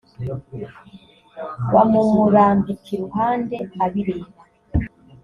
bamumurambika 1.73 2.87
iruhande 2.95 3.55
abireba 3.85 4.27